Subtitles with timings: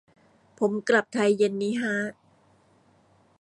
[0.59, 1.95] ผมกลับไทยเย็นนี้ฮะ